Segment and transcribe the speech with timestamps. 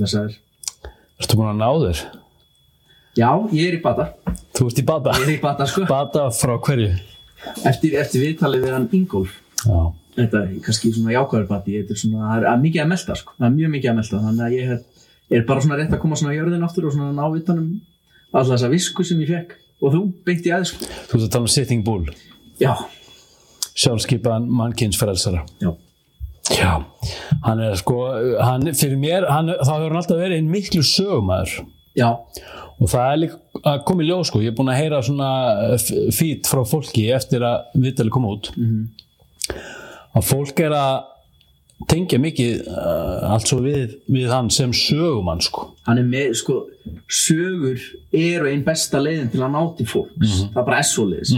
[0.00, 0.34] Blessaður.
[1.20, 2.02] Ertu búin að ná þér?
[3.20, 4.06] Já, ég er í bata.
[4.56, 5.14] Þú ert í bata?
[5.20, 5.84] Ég er í bata, sko.
[5.90, 6.90] Bata frá hverju?
[7.68, 9.34] Eftir, eftir viðtalið við hann Ingólf.
[9.66, 9.80] Já.
[10.16, 11.76] Þetta er kannski svona jákvæður bati.
[11.80, 13.34] Þetta er svona, það er mikið að melta, sko.
[13.36, 14.22] Það er mjög mikið að melta.
[14.24, 14.80] Þannig að ég er,
[15.38, 17.68] er bara svona rétt að koma svona í jörðin aftur og svona ná utanum
[18.30, 19.54] alltaf þessa visku sem ég fekk.
[19.80, 20.88] Og þú beint í aðeins, sko.
[21.10, 22.08] Þú ert að tala um Sitting Bull,
[22.60, 22.72] Já,
[23.80, 25.44] sjálfskipaðan mannkynsfrelsara.
[25.62, 25.70] já,
[26.50, 26.72] Já.
[27.44, 27.96] Hann er sko,
[28.42, 31.60] hann, fyrir mér, hann, þá hefur hann alltaf verið einn miklu sögumæður.
[31.98, 32.10] já,
[32.80, 35.30] Og það er líka að koma í ljós sko, ég er búin að heyra svona
[36.16, 38.48] fít frá fólki eftir að viðtali koma út.
[40.16, 40.94] Að fólk er að
[41.90, 45.70] tengja mikið uh, allt svo við, við hann sem sögumann sko.
[45.86, 46.56] hann er með, sko,
[47.08, 47.80] sögur
[48.16, 50.34] eru einn besta leiðin til að ná til fólks.
[50.54, 51.36] Það er bara S-óliðis.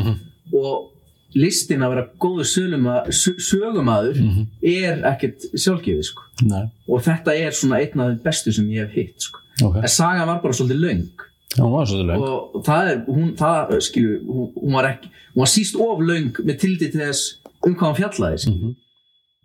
[0.53, 0.92] Og
[1.35, 4.19] listin að vera góður söluma- sö- sögumadur
[4.63, 6.23] er ekkert sjálfgefið, sko.
[6.49, 6.65] Nei.
[6.89, 9.39] Og þetta er svona einn af þeim bestu sem ég hef hitt, sko.
[9.65, 9.77] Ok.
[9.83, 11.03] En sagan var bara svolítið löng.
[11.57, 12.23] Já, hún var svolítið löng.
[12.23, 16.33] Og það er, hún, það, skilju, hún, hún var ekki, hún var síst of löng
[16.45, 18.75] með tildi til þess um hvað hann fjallaði, skilju.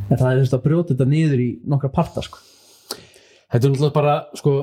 [0.09, 2.39] En það er þurft að brjóta þetta niður í nokkra parta, sko.
[3.51, 4.53] Þetta er náttúrulega bara, sko,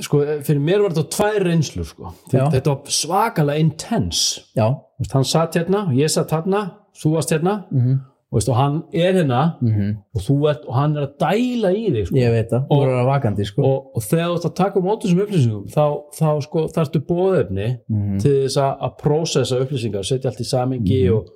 [0.00, 2.12] sko, fyrir mér var þetta tvær reynslur, sko.
[2.30, 4.42] Þetta var svakalega intense.
[4.56, 4.66] Já.
[5.12, 9.12] Hann satt hérna, ég satt hérna, þú varst hérna, Mm og, veist, og hann er
[9.14, 9.96] hérna -hmm.
[10.14, 12.16] og, ert, og hann er að dæla í þig, sko.
[12.16, 12.64] Ég veit það.
[12.70, 13.62] Og- Þú er að vakandi, sko.
[13.62, 18.18] Og, þegar þú ert að taka um þessum upplýsingum, þá, þá sko, þarftu bóðefni Mhm.
[18.18, 21.14] til þess að, að prósessa upplýsingar, setja allt í samingi Mhm.
[21.16, 21.28] og,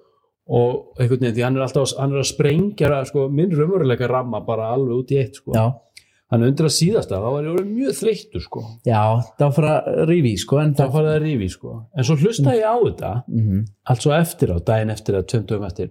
[0.51, 4.41] og einhvern veginn, því hann er alltaf hann er að sprengja sko, minn raunveruleika ramma
[4.45, 5.53] bara alveg út í eitt sko.
[6.31, 8.61] Hann undir að síðasta, þá var ég orðinn mjög þreyttur sko.
[8.87, 9.01] Já,
[9.35, 11.73] það var fyrir að rífi, sko, þá farið að rífi sko.
[11.97, 13.65] en svo hlusta ég á þetta Mhm.
[13.91, 15.91] allt svo eftir á, daginn eftir eða tveimtugum eftir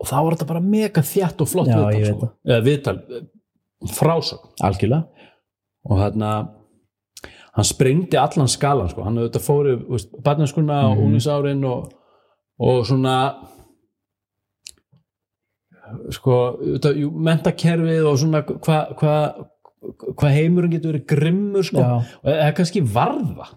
[0.00, 2.30] og þá var þetta bara mega þjætt og flott viðtal, sko.
[2.46, 2.98] eða viðtal,
[3.86, 5.06] frásögn Algjörlega.
[5.84, 6.30] og hérna
[7.56, 9.04] hann sprengdi allan skalan sko.
[9.04, 9.76] hann auðvitað fóri
[10.22, 11.06] barnaskuna og Mhm.
[11.06, 11.92] unginsárin og,
[12.60, 13.34] og svona
[16.14, 16.38] sko
[17.28, 19.14] mentakerfið og svona hvað hva,
[20.16, 21.84] hva heimurinn getur verið grimmur sko.
[22.24, 23.50] Og eða kannski varða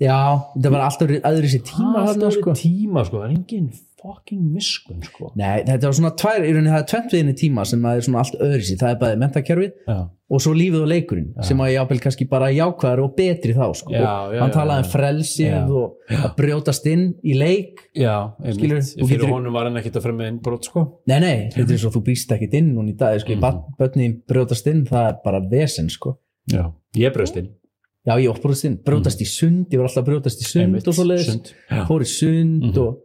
[0.00, 0.16] Já,
[0.56, 2.52] þetta var alltaf öðru sér tíma alltaf þarna, sko.
[2.56, 3.18] tíma sko.
[3.20, 5.26] það er engin fucking miskun sko.
[5.36, 8.06] Nei, þetta var svona tvær, í rauninni það er tvent viðinni tíma sem að er
[8.06, 8.78] svona allt öðru sér.
[8.80, 9.98] Það er bæði mentakerfið já,
[10.30, 13.66] og svo lífið og leikurinn sem að ég ábel kannski bara jákvæðar og betri þá,
[13.76, 13.92] sko.
[13.92, 14.86] Já, Og já, Hann já, talaði já.
[14.86, 15.60] um frelsið Já.
[15.68, 17.84] og að brjótast inn í leik.
[17.92, 20.86] já Skilurðu, einmitt, þú fyrir getur- honum var hann ekkit að fremja inn brot sko.
[21.12, 23.62] Nei, nei, þetta er svo þú brýst ekkit inn í dag, sko, mm.
[23.76, 26.16] börnin brjótast inn, það er bara vesen, sko.
[26.48, 27.52] já, ég bröst inn
[28.06, 30.62] Já, ég var brjótast inn, brjótast í sund, ég var alltaf að brjótast í sund
[30.64, 31.26] Einmitt, og svo leiðis.
[31.28, 31.50] sund.
[31.70, 31.84] Já.
[31.86, 32.78] fór í sund Mhm.
[32.78, 32.98] og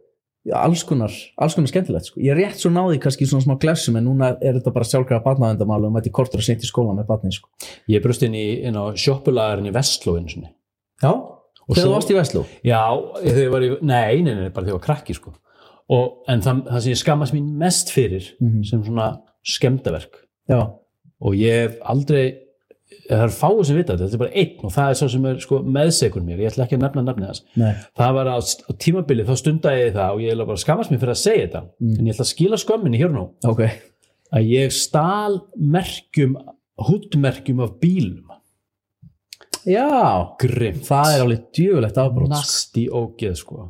[0.46, 2.20] já, alls konar, alls konar skemmtilegt sko.
[2.20, 5.24] ég er rétt svo náði kannski svona smá glessum en núna er þetta bara sjálfkrafa
[5.24, 7.48] barnaðendamál og mæti kortur að setja í skóla með barnin sko.
[7.88, 10.48] ég bröst inn, í, inn á sjoppulagarinn í Vestlóinu sinni
[11.02, 11.12] já,
[11.68, 12.82] Og þegar svo- þú varst í Vestló Já,
[13.22, 15.34] þegar ég var í, nei, nei, nei, bara þegar ég var krakki sko.
[15.90, 18.64] og, en það, það sem ég skammast mín mest fyrir Mhm.
[18.64, 20.14] sem svona skemmdaverk
[20.48, 20.72] já,
[21.20, 22.38] og ég hef aldrei
[23.08, 25.24] það er fáið sem vita þetta, þetta er bara einn og það er svo sem
[25.30, 28.36] er sko, meðsegur mér, ég ætla ekki að nefna nefni þess nei, það var á,
[28.38, 31.22] á tímabili, þá stundaði ég það og ég ætla bara að skammast mér fyrir að
[31.24, 31.94] segja þetta Mm.
[31.98, 33.24] en ég ætla að skila skömminni hér nú.
[33.44, 33.60] Ok.
[34.36, 36.36] Að ég stal merkjum
[36.86, 38.22] húttmerkjum af bílum
[39.66, 39.86] já,
[40.38, 42.36] grimm, það er alveg djöfulegt afbrót sko.
[42.36, 43.68] nasti ógeð sko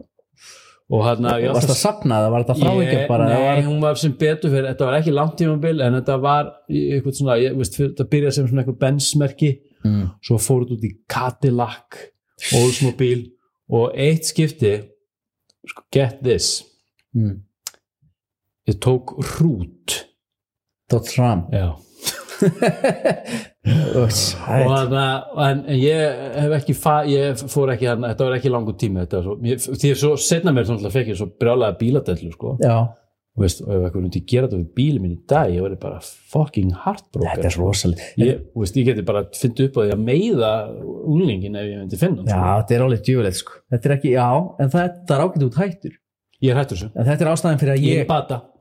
[0.86, 3.62] og hérna varst það sapnað var þetta frávíkja bara Nei, var...
[3.66, 7.38] hún var sem betur fyrir, þetta var ekki langt tímabil en þetta var eitthvað svona,
[7.42, 9.50] ég veist, fyrir, þetta byrjaði sem svona eitthvað bensmerki
[9.82, 10.04] mm.
[10.28, 11.98] svo fór þetta út í Cadillac
[12.60, 13.32] Oldsmobile
[13.74, 14.76] og eitt skipti
[15.66, 16.60] sko, get this
[17.16, 17.46] Mm.
[18.68, 19.94] ég tók hrút
[20.90, 21.78] Dodds Ram Já.
[23.96, 25.00] Og þannig
[25.46, 29.24] að ég hef ekki fa, ég fór ekki hann, þetta var ekki langur tími þetta
[29.24, 32.54] svo, ég, því að svo setna mér svona fekk ég svo brjálega bíladellu sko.
[32.62, 32.78] Já,
[33.36, 35.78] og veist, og ef eitthvað myndi gera þetta við bílið minn í dag ég verði
[35.82, 36.00] bara
[36.32, 37.30] fucking heartbroken.
[37.34, 40.52] Þetta er rosalega ég, ég geti bara fyndið upp á því að meiða
[41.04, 42.42] unglingin ef ég myndi finna já, sko.
[42.62, 43.62] þetta er alveg djöfulegt sko.
[43.74, 44.28] þetta er ekki, já,
[44.64, 45.96] en þetta er ágætt út hættur.
[46.44, 46.92] Ég er hættur þessu.
[46.92, 48.12] En þetta er ástæðan fyrir að ég ég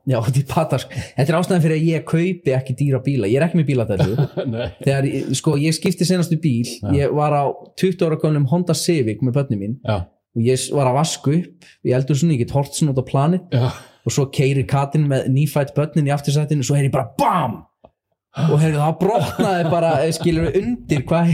[0.06, 0.84] Já, þetta er.
[1.18, 3.30] Þetta ástæðan fyrir að ég kaupi ekki dýra bíla.
[3.31, 4.25] Ég er ekki með bíladælu.
[4.54, 4.68] Nei.
[4.84, 5.07] Þegar,
[5.40, 6.68] sko, ég skipti senastu bíl.
[6.94, 7.44] Ég var á
[7.81, 11.69] 20 ára konum Honda Civic með börnum mín já, og ég var að vasku upp.
[11.88, 13.69] Ég eldur svona, ég get hort svona út á planið já,
[14.06, 17.63] og svo keiri katinn með nýfætt börnin í aftursættinu og svo heyri bara BAM!
[18.36, 21.30] Og heyrðu, það brotnaði bara, eh, skilur við undir hvað...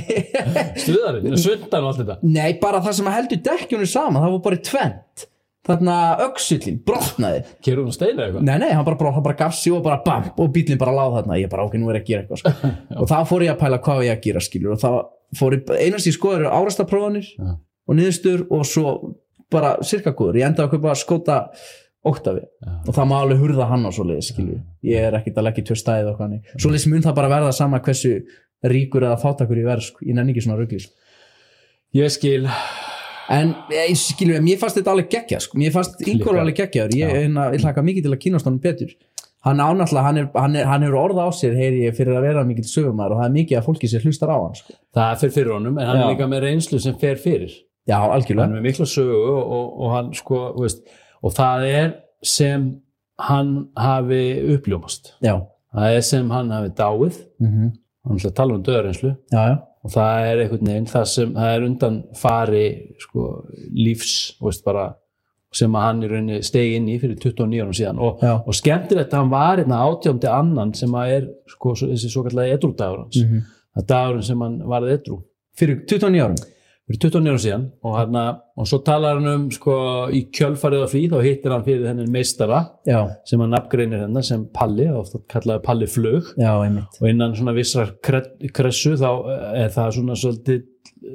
[0.83, 4.59] stuðarinn, sundan og allt þetta Nei, bara það sem heldur dekkjunum saman, það var bara
[4.59, 5.25] í tvent.
[5.67, 8.45] Þarna öxullin, brotnaði Kerur hún steina eitthvað?
[8.47, 11.19] Nei, nei, hann bara, bara, bara gaf sig og bara bam, og bílinn bara láð
[11.19, 12.71] þarna, ég bara ok, nú er ég að gera eitthvað sko.
[13.03, 14.89] og þá fór ég að pæla hvað ég að gera skilur og þá
[15.37, 17.53] fór ég, einast ég skoður árastaprófanir Já.
[17.85, 18.95] og niðurstur og svo
[19.53, 21.39] bara sirka góður, ég endaði að kaupa skóta
[22.01, 22.71] Oktavi Já.
[22.89, 25.77] og það má alveg hurða hann á svoleiðis skilur, ég er ekkert að leggja tvö
[25.77, 28.15] stæði og hvað nei, svoleiðis mun það bara verða sama hversu
[28.65, 30.01] ríkur eða fátakur ég verð sko.
[31.93, 32.49] ég
[33.29, 33.71] rugli sko.
[33.71, 35.57] Ég skil, en ég skilur, mér fannst þetta alveg geggja sko.
[35.57, 36.39] mér fannst Klikkað.
[36.39, 38.91] alveg geggjaður ég, hérna, ég hlaka mikið til að kynast honum betur
[39.41, 42.25] hann ánáttúrulega, hann, er, hann, er, hann hefur orða á sér heyri ég fyrir að
[42.27, 44.73] vera mikið sögumar og það er mikið að fólki sér hlustar á hann sko.
[44.93, 46.03] það er fyrir fyrir honum en hann Já.
[46.03, 47.49] er líka með reynslu sem fer fyrir
[47.89, 50.83] já, hann algjörlega er með mikla sögu og, og, og hann sko, veist,
[51.25, 51.89] og það er
[52.21, 52.67] sem
[53.17, 54.21] hann hafi
[54.55, 55.33] uppljómast já,
[55.73, 57.71] það er sem hann hafi dáið mm
[58.01, 61.31] hann ætla að tala um döðareynslu já, já, og það er einhvern veginn það sem
[61.33, 62.65] það er undan fari
[63.01, 63.27] sko,
[63.73, 64.83] lífs veist, bara,
[65.53, 67.99] sem að hann í rauninni stegi inn í fyrir 29 árum síðan.
[67.99, 72.11] Og, og skemmtilegt að hann var hérna átjándi annan sem að er sko, svo- þessi
[72.13, 73.41] svo kallega edrúdagur hans Mhm.
[73.75, 75.21] það er dagurinn sem hann varð edrú.
[75.57, 76.37] Fyrir 29 árum
[76.91, 78.23] fyrir 29 árum síðan og, hana,
[78.59, 79.75] og svo talar hann um sko,
[80.13, 84.25] í kjölfarið á því þá hittir hann fyrir þennan meistara já, sem hann nafngreinir hennar
[84.27, 86.33] sem Palli ofta kallaði Palli flug.
[86.37, 89.09] Já, og innan svona vissar kre- kressu þá
[89.63, 90.61] er það svona svolítið,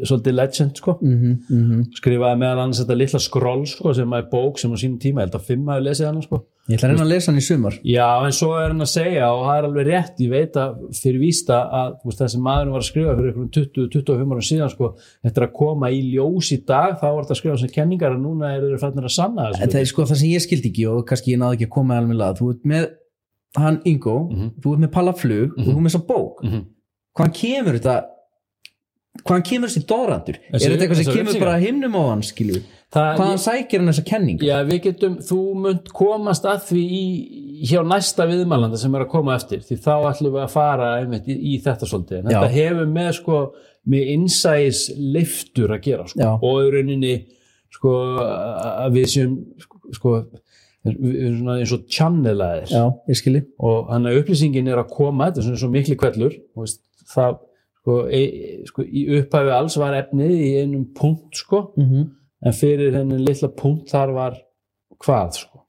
[0.03, 0.99] svolítið legend sko.
[1.03, 4.99] Mm -hmm, skrifaði meðal annars þetta litla skroll sko, sem er bók sem á sínum
[4.99, 6.45] tíma, ég held að fimm hafi lesið hann sko.
[6.69, 8.91] Ég ætla að reyna að lesa hann í sumar já en svo er hann að
[8.91, 12.73] segja og það er alveg rétt, ég veit að fyrir vísta að veist, þessi maður
[12.75, 14.91] var að skrifa fyrir einhverjum 20-25 árum síðan sko,
[15.23, 18.23] er að koma í ljós í dag þá var þetta að skrifa sem kenningar en
[18.27, 20.73] núna er þeir fannir að sanna þessu en það er sko það sem ég skildi
[20.73, 22.89] ekki og kannski ég náði ekki að koma alveg lað þú ert með
[23.57, 24.51] hann Ingo Mhm.
[24.61, 26.65] þú ert með Palla flug og þú ert með þessa bók mm -hmm.
[27.17, 27.97] hvaðan kemur þetta
[29.23, 32.63] hvaðan kemur þessi dórandur er þetta eitthvað sem kemur bara himnum á hann skilju
[32.95, 37.05] hvaðan sækir hann þessa kenning Já, við getum, þú munt komast að því í,
[37.67, 41.29] hjá næsta viðmælanda sem er að koma eftir, því þá ætlum við að fara einmitt
[41.31, 42.21] í, í þetta svolítið.
[42.21, 43.41] En þetta hefur með sko,
[43.93, 44.83] með innsæðis
[45.17, 46.33] liftur að gera, sko, Já.
[46.37, 47.15] og í rauninni
[47.77, 49.37] sko, að við séum
[49.97, 50.17] sko,
[50.87, 52.71] eins og channelaðir
[53.59, 57.41] og hann að upplýsingin er að koma þetta er svona svo og veist, það,
[57.87, 62.07] sko, e, sko, í upphæfi alls var efnið í einum punkt, sko, mm -hmm.
[62.43, 64.41] en fyrir henni litla punkt þar var
[64.99, 65.63] hvað sko,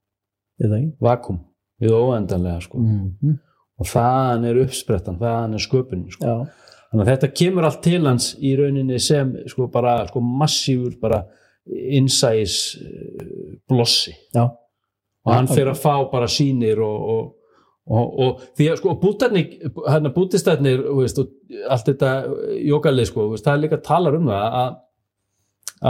[1.00, 1.44] vakum
[1.78, 2.80] við óendanlega sko.
[2.80, 3.38] Mm -hmm.
[3.78, 6.26] og þaðan er uppsprettan, þaðan er sköpun sko.
[6.26, 6.48] já,
[6.90, 11.26] þannig að þetta kemur allt til hans í rauninni sem sko bara sko massífur bara
[11.68, 14.16] innsæis uh, blossi.
[14.34, 14.50] Já,
[15.26, 17.34] og hann fyrir að fá bara sýnir og, og,
[17.88, 22.12] og, og því að sko bútarnir, hérna bútistætnir og allt þetta
[22.68, 24.78] jókalið sko, veist, það er líka talar um það að,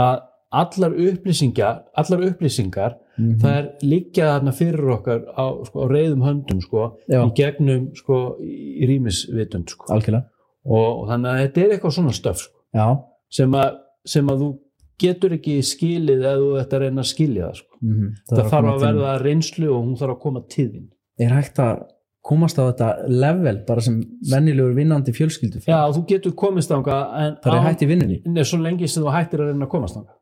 [0.04, 0.16] að
[0.62, 6.22] allar upplýsingar allar upplýsingar mm það er líka þarna fyrir okkar á, sko, á reyðum
[6.22, 7.20] höndum sko, Já.
[7.26, 9.88] í gegnum sko, í rýmisvitund sko.
[9.90, 10.24] algjörlega
[10.64, 12.88] og, og þannig að þetta er eitthvað svona stöf sko,
[13.28, 14.50] sem, að, sem að þú
[14.98, 17.78] getur ekki skilið eða þú ætti að reyna að skilja það sko.
[17.80, 18.14] mm -hmm.
[18.30, 21.86] það þarf að verða reynslu og hún þarf að koma þín er hægt að
[22.28, 23.98] komast á þetta level bara sem
[24.30, 28.20] vennilegur vinnandi fjölskyldu Já, þú getur komist ánga en það er á- hægt í vinnunni
[28.26, 30.14] Nei, svo lengi sem þú hættir að reyna að komast ánga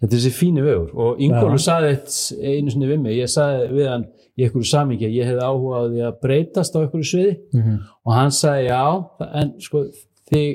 [0.00, 1.64] Þetta er þessi fíni vegur og Ingólu Já.
[1.68, 5.28] saði eitt einu sinni við mig, ég saði við hann í einhverju samingi að ég
[5.30, 7.78] hefði áhuga á því að breytast á einhverju sviði mm -hmm.
[8.04, 8.82] og hann sagði já,
[9.40, 9.84] en sko
[10.32, 10.48] þið,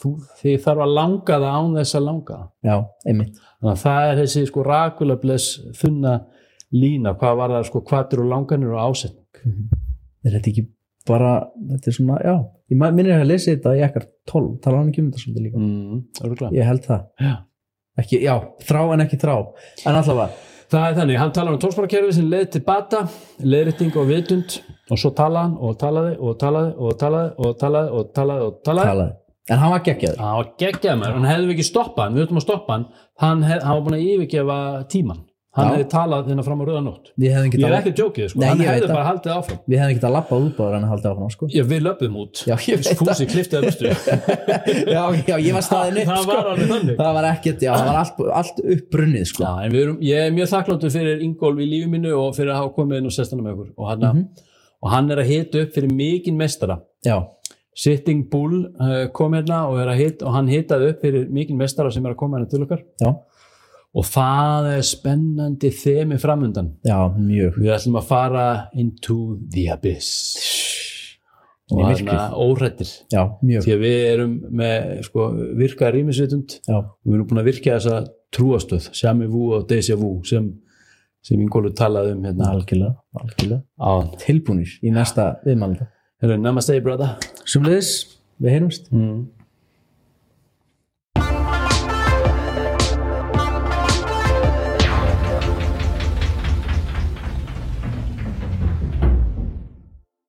[0.00, 2.48] þú, þið þarf að langa það án þess að langa það.
[2.64, 5.46] já, einmitt þannig að það er þessi sko rakulables
[5.82, 6.14] þunna
[6.74, 9.68] lína, hvað var það sko kvatur og langanir og ásetning?
[10.24, 10.66] Er þetta ekki
[11.08, 11.32] bara
[11.72, 12.34] þetta er svona, já,
[12.72, 15.60] ég minnir að lesa þetta í ekkert 12, tala hann ekki um þetta svolítið líka?
[15.60, 17.34] Mm, ég held það, Já.
[18.02, 22.14] ekki, já, þrá en ekki þrá en allavega, Það er þannig, hann talar um tónsbarakerfið
[22.16, 23.02] sem leið til bata,
[23.44, 24.56] leiðrétting og vitund
[24.90, 28.56] og svo talaði hann og talaði og talaði og talaði og talaði og talaði og
[28.64, 28.88] talaði.
[28.88, 29.14] talaði.
[29.44, 30.18] En hann var geggjaður.
[30.22, 32.86] Það var geggjað mér, hann hefði ekki stoppað hann, við höfum að stoppa hann,
[33.20, 34.58] hann, hef, hann var búin að yfirgefa
[34.94, 35.20] tíman.
[35.54, 36.64] Hann hefði talað þennan fram á
[37.30, 38.40] hefðum Ég er ekki að jókið, sko.
[38.42, 39.58] Hann ég hefði bara haldið áfram.
[39.70, 41.48] við hefðum ekki að lappa út báður að halda áfram sko.
[41.54, 42.40] Já, við löpum út.
[42.48, 42.88] Já, ég.
[42.98, 43.92] Fúsi kliftið bustu.
[44.96, 46.38] já, já, ég var staðin upp Það sko.
[46.40, 49.52] var það var ekkert, já, það var allt, allt uppbrunnið sko.
[50.10, 53.06] Ég er mjög þakkláttur fyrir Ingólf í lífi mínu og fyrir að hafa komið inn
[53.12, 53.70] og sest hann með okkur.
[53.78, 54.26] Og hann, Mhm.
[54.82, 56.80] og hann er að hita upp fyrir mikinn mestara.
[57.06, 57.20] já,
[57.74, 62.12] Sitting Bull uh, kom hérna og, og hann hitaði upp fyrir mikinn mestara sem er
[62.14, 63.14] að koma hérna til okkar já,
[63.94, 66.72] og það er spennandi þemi framundan.
[66.86, 67.60] já, mjög.
[67.60, 70.10] Við ætlum að fara into the abyss.
[71.72, 72.10] Og myrkrið.
[72.10, 73.64] hérna órættir já, mjög.
[73.64, 76.58] Því að við erum með sko, virka rýmisvitund.
[76.68, 80.50] Og við erum búin að virka þessa trúastöð Sjami Vú og Deja Vú sem,
[81.24, 82.50] sem Ingólu talaði um hérna.
[82.52, 83.62] Algjörlega, algjörlega.
[83.80, 83.92] Á
[84.26, 85.88] tilbúnir í næsta viðmælda
[86.24, 87.18] Namaste brother.
[87.44, 87.90] Sumleðis,
[88.40, 88.86] við heyrumst.
[88.92, 89.26] Mm.